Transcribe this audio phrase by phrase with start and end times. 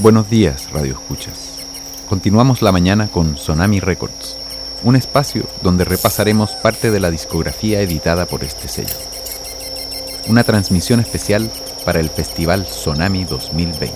[0.00, 1.58] Buenos días, Radio Escuchas.
[2.08, 4.36] Continuamos la mañana con Sonami Records,
[4.84, 8.94] un espacio donde repasaremos parte de la discografía editada por este sello.
[10.28, 11.50] Una transmisión especial
[11.84, 13.92] para el Festival Sonami 2020.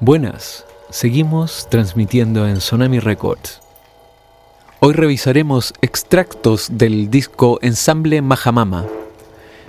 [0.00, 3.60] Buenas, seguimos transmitiendo en Sonami Records.
[4.80, 8.86] Hoy revisaremos extractos del disco Ensamble Mahamama,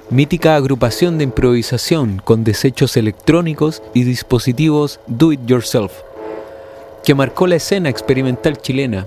[0.10, 5.92] mítica agrupación de improvisación con desechos electrónicos y dispositivos do it yourself,
[7.04, 9.06] que marcó la escena experimental chilena.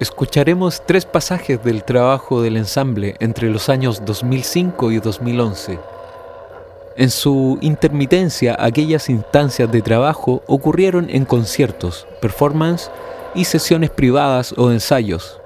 [0.00, 5.78] Escucharemos tres pasajes del trabajo del ensamble entre los años 2005 y 2011.
[6.96, 12.90] En su intermitencia, aquellas instancias de trabajo ocurrieron en conciertos, performance
[13.34, 15.37] y sesiones privadas o ensayos,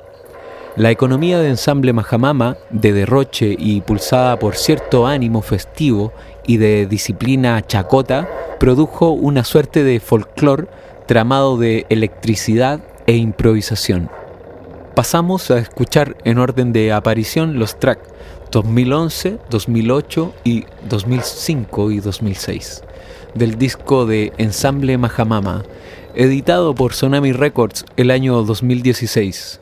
[0.77, 6.13] la economía de ensamble Majamama, de derroche y pulsada por cierto ánimo festivo
[6.47, 8.29] y de disciplina chacota,
[8.59, 10.69] produjo una suerte de folclore
[11.07, 14.09] tramado de electricidad e improvisación.
[14.95, 18.09] Pasamos a escuchar en orden de aparición los tracks
[18.51, 22.83] 2011, 2008 y 2005 y 2006
[23.35, 25.63] del disco de Ensamble Majamama,
[26.15, 29.62] editado por Sonami Records el año 2016.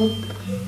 [0.00, 0.67] Okay.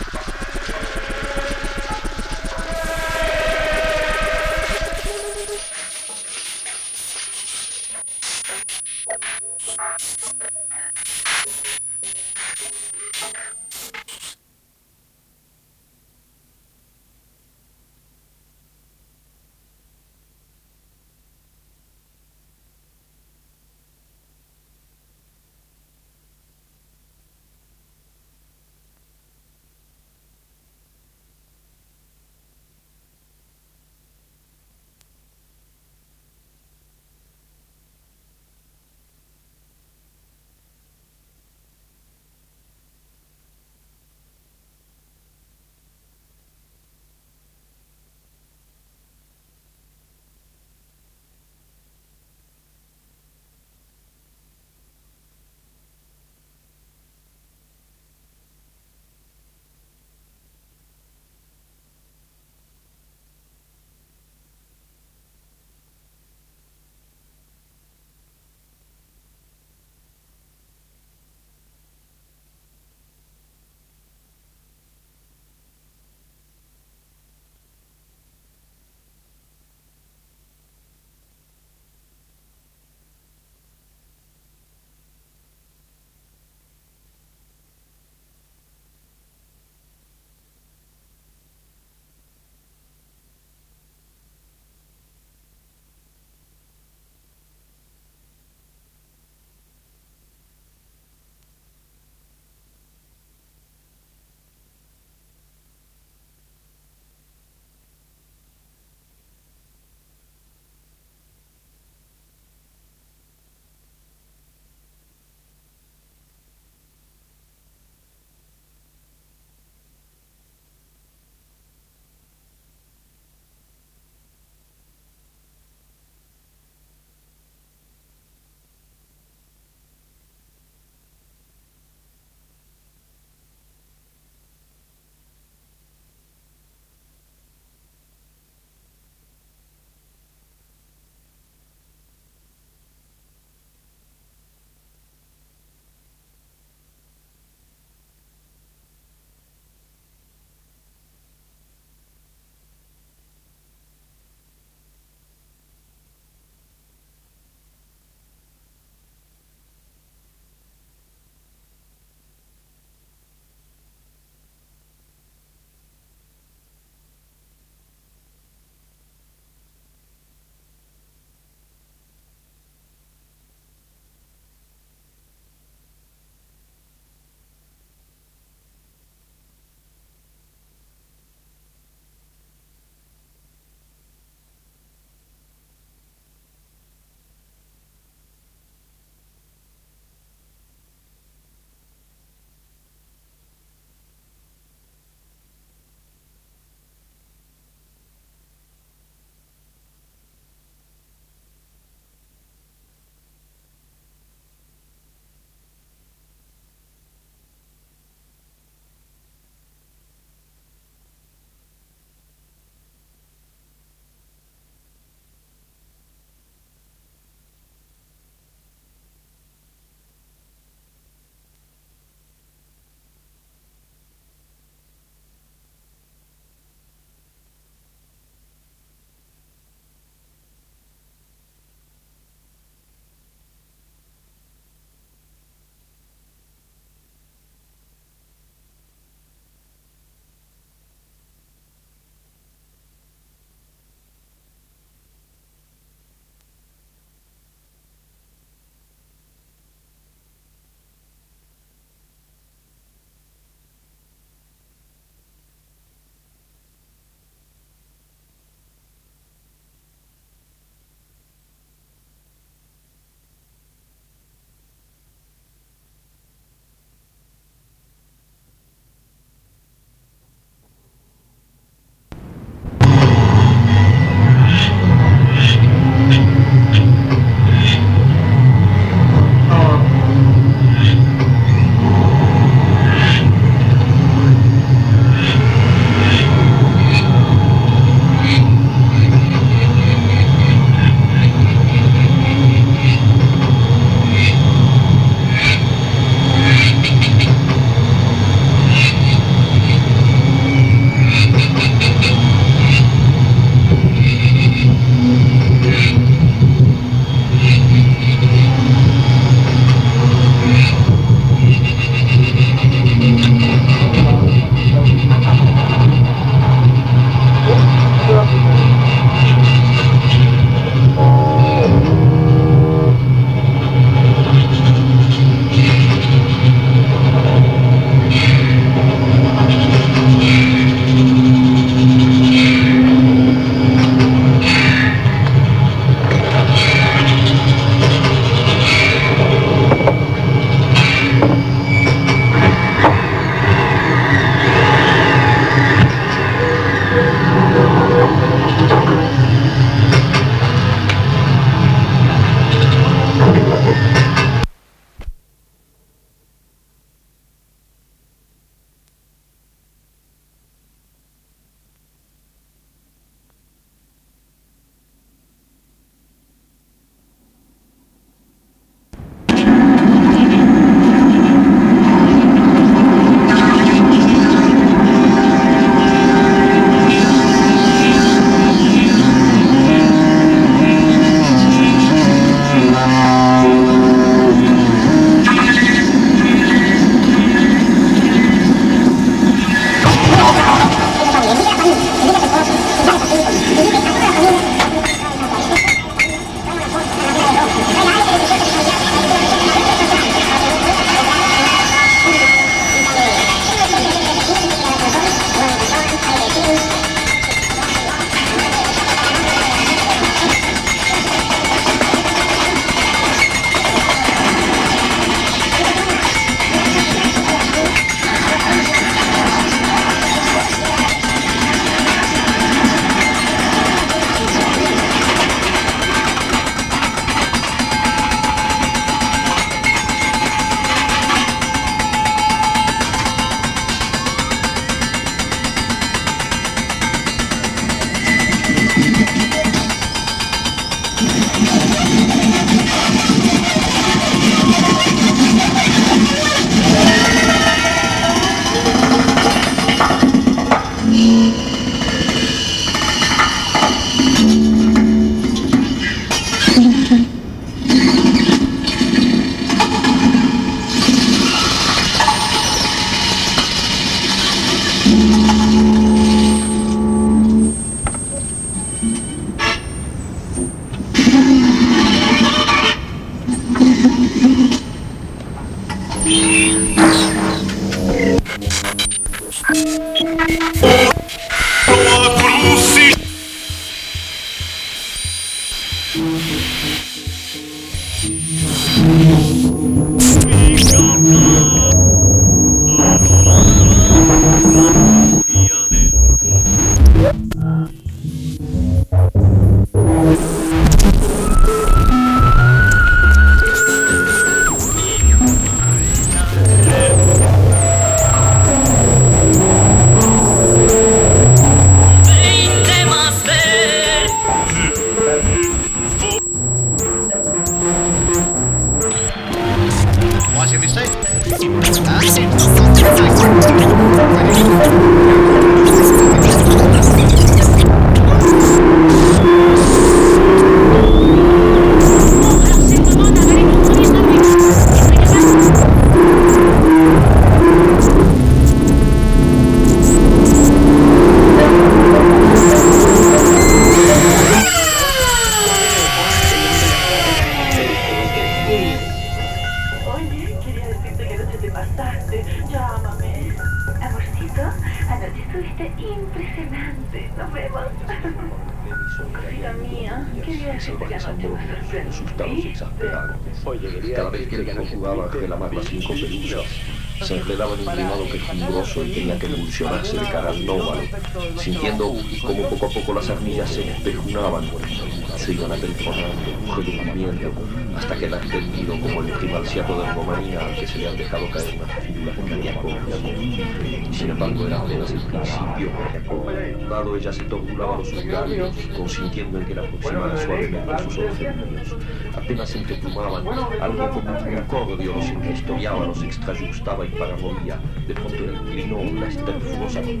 [592.62, 593.26] Se entreplumaban,
[593.60, 597.58] algo como un incordio los inhistoriaba, los extrayustaba y paramovía,
[597.88, 600.00] de pronto era inclinó la esterfurosa y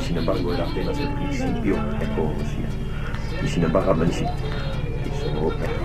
[0.00, 1.76] sin embargo era apenas el principio,
[2.16, 2.68] conocía.
[3.44, 4.24] Y sin embargo, amanecí.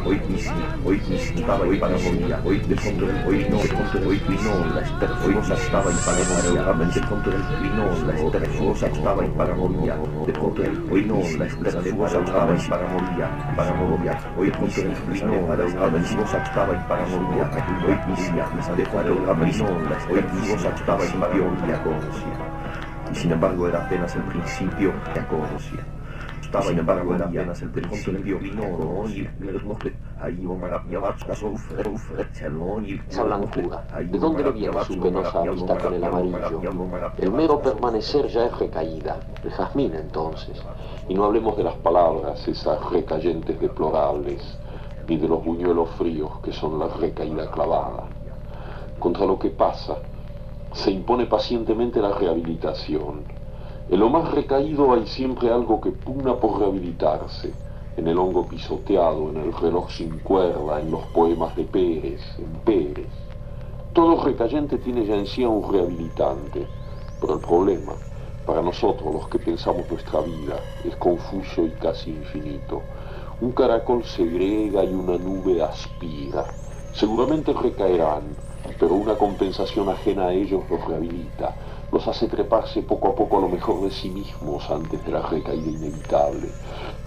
[0.06, 0.52] Hoy misi,
[0.86, 5.56] hoy misi, estaba y paramovía, hoy de fondo, hoy no, de hoy vino, la esterfurosa
[5.56, 6.62] estaba y paramovía,
[6.94, 9.96] de fondo vino, la esterfurosa estaba y paramovía,
[10.28, 16.44] de fondo, hoy no, la esterfurosa estaba y paramovía, paramovía, hoy misi, vino, la esterfurosa
[16.44, 17.52] estaba y paramovía,
[17.88, 18.32] hoy misi,
[18.78, 23.12] de fondo, vino, la esterfurosa estaba paramovía, conocía.
[23.12, 25.95] Y sin embargo era apenas el principio que conocía.
[26.56, 29.28] Estaba sin embargo era apenas el principio y
[33.10, 36.62] Esa blancura, ¿de dónde le viene su penosa amistad con el amarillo?
[37.18, 40.64] El mero permanecer ya es recaída, el jazmín entonces.
[41.10, 44.58] Y no hablemos de las palabras, esas recayentes deplorables,
[45.10, 48.06] ni de los buñuelos fríos que son la recaída clavada.
[48.98, 49.98] Contra lo que pasa,
[50.72, 53.26] se impone pacientemente la rehabilitación.
[53.88, 57.54] En lo más recaído hay siempre algo que pugna por rehabilitarse,
[57.98, 62.52] en el hongo pisoteado, en el reloj sin cuerda, en los poemas de Pérez, en
[62.66, 63.10] Pérez.
[63.94, 66.68] Todo recayente tiene ya en sí a un rehabilitante,
[67.22, 67.94] pero el problema,
[68.46, 72.82] para nosotros los que pensamos nuestra vida, es confuso y casi infinito.
[73.40, 76.46] Un caracol segrega y una nube aspira.
[76.92, 78.36] Seguramente recaerán,
[78.80, 81.56] pero una compensación ajena a ellos los rehabilita,
[81.96, 85.22] los hace treparse poco a poco a lo mejor de sí mismos antes de la
[85.22, 86.50] recaída inevitable.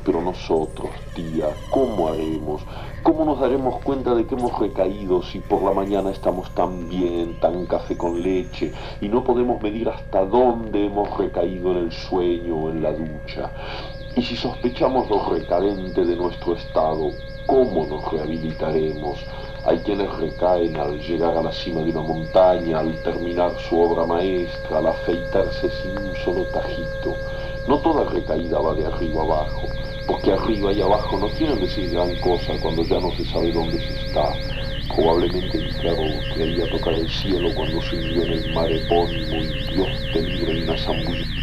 [0.03, 2.63] Pero nosotros, tía, ¿cómo haremos?
[3.03, 7.39] ¿Cómo nos daremos cuenta de que hemos recaído si por la mañana estamos tan bien,
[7.39, 8.73] tan café con leche,
[9.03, 13.51] y no podemos medir hasta dónde hemos recaído en el sueño o en la ducha?
[14.17, 17.11] Y si sospechamos lo recadente de nuestro estado,
[17.47, 19.19] ¿cómo nos rehabilitaremos?
[19.69, 24.07] Hay quienes recaen al llegar a la cima de una montaña, al terminar su obra
[24.07, 27.15] maestra, al afeitarse sin un solo tajito.
[27.67, 29.69] No toda recaída va de arriba abajo,
[30.07, 33.79] porque arriba y abajo no quieren decir gran cosa cuando ya no se sabe dónde
[33.79, 34.35] se está.
[34.89, 39.91] Probablemente Ícaro creía tocar el cielo cuando se hundió en el mar epónimo y Dios
[40.15, 41.38] te libre en una zambullida.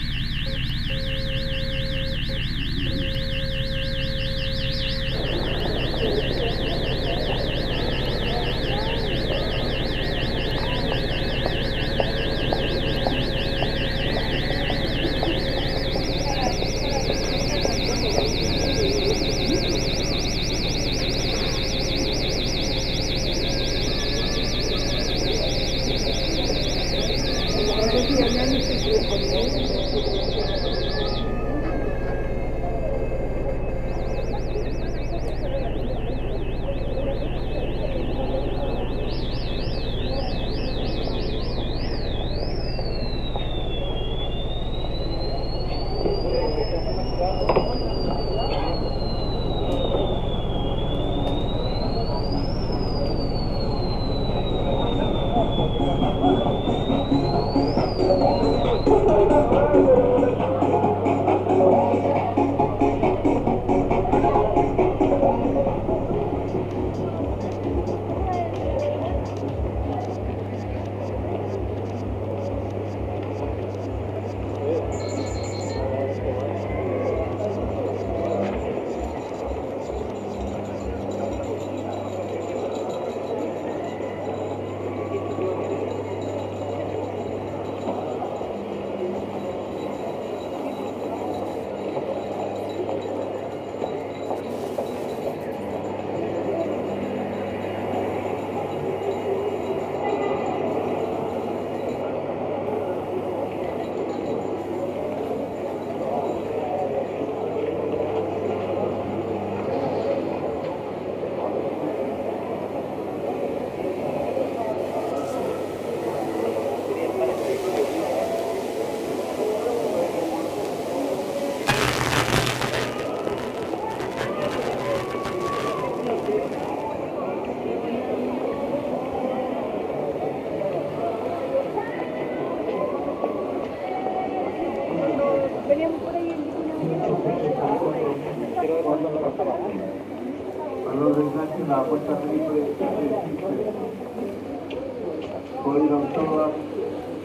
[146.16, 146.51] Doctor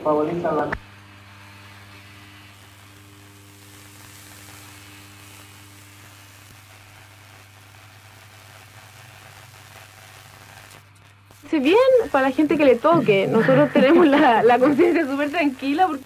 [0.03, 0.71] favorita la
[11.61, 11.77] bien
[12.11, 13.27] para la gente que le toque.
[13.29, 15.87] Nosotros tenemos la, la conciencia súper tranquila.
[15.87, 16.03] Porque...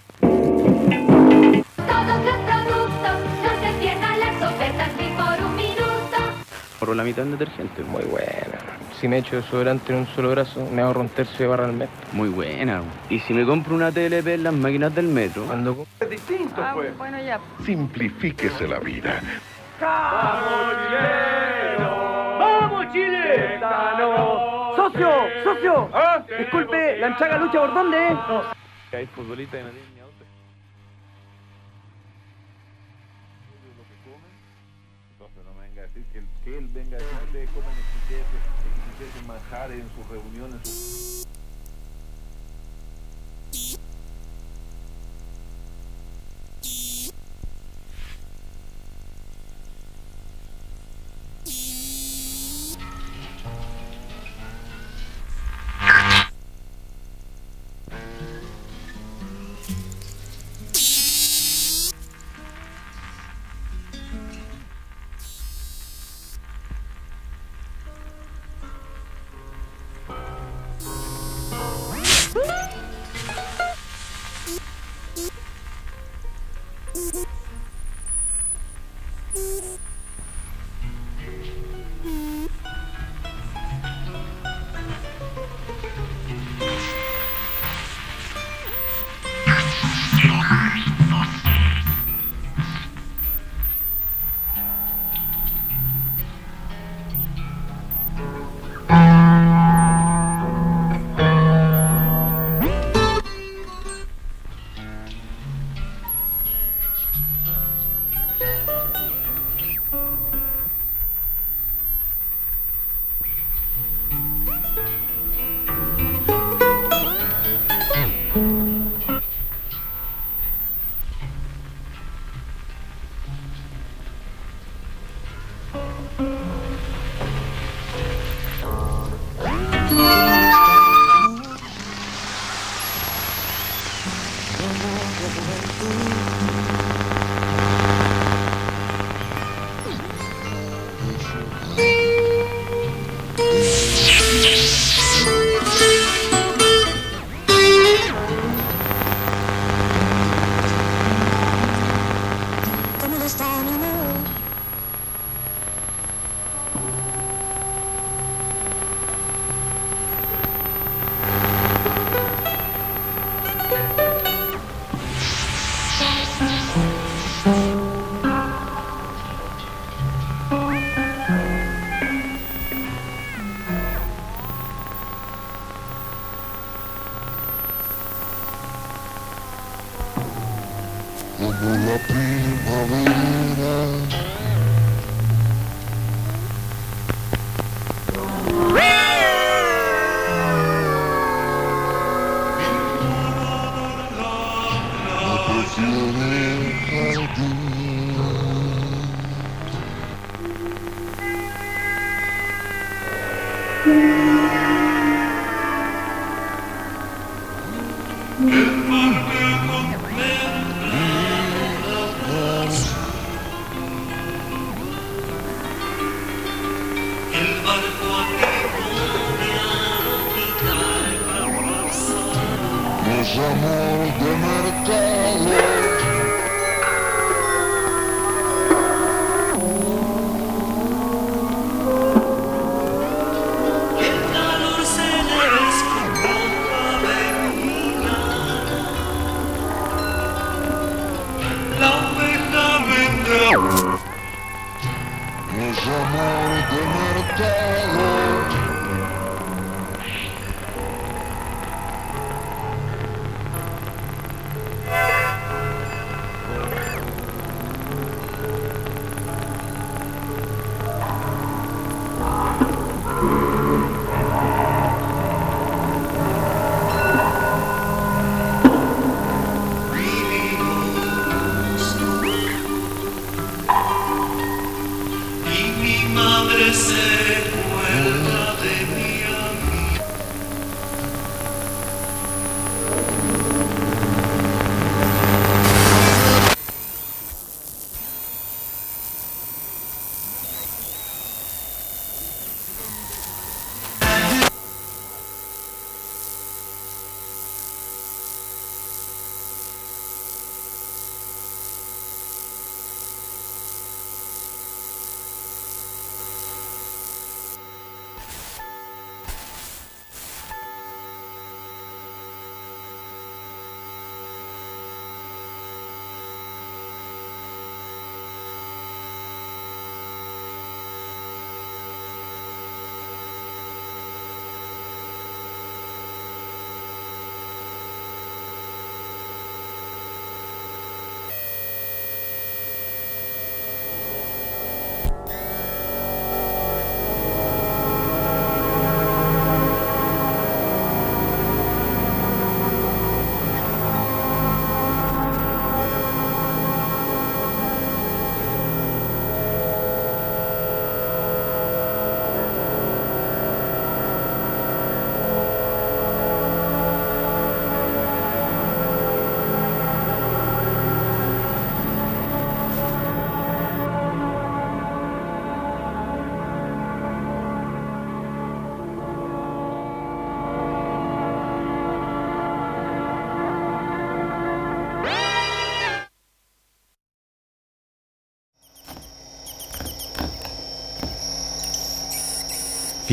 [1.75, 6.17] Todos los productos, no se pierdan las ofertas ni por un minuto.
[6.79, 7.83] Por la mitad en detergente.
[7.83, 8.54] Muy buena.
[9.05, 11.73] Si me echo desodorante en un solo brazo, me ahorro un tercio de barra al
[11.73, 11.89] mes.
[12.11, 12.81] Muy buena.
[13.07, 15.45] Y si me compro una TLP en las máquinas del metro.
[15.45, 15.85] Cuando...
[15.99, 16.97] Es distinto, Ah, pues.
[16.97, 17.39] bueno, ya.
[17.63, 19.21] Simplifíquese la vida.
[22.39, 23.59] ¡Vamos, Chile!
[24.75, 25.09] ¡Socio!
[25.43, 25.89] ¡Socio!
[26.39, 27.97] Disculpe, ¿la enchaga lucha por dónde?
[28.91, 29.05] Hay
[29.59, 30.25] y no ni auto.
[35.11, 36.17] Entonces no me venga a decir que,
[36.57, 37.75] él- venga a decir que ustedes comen
[39.27, 40.61] manjares en sus reuniones.
[40.67, 41.24] sus-